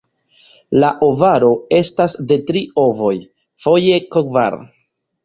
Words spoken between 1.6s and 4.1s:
estas de tri ovoj, foje